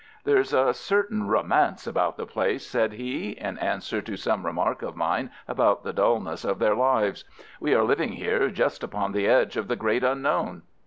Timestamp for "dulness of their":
5.93-6.73